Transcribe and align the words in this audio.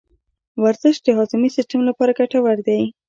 ورزش 0.63 0.95
د 1.03 1.07
هاضمي 1.17 1.49
سیستم 1.57 1.79
لپاره 1.89 2.15
ګټور 2.19 2.57
دی. 2.67 2.81